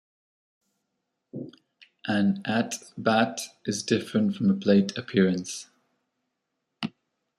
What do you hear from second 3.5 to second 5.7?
is different from a plate appearance.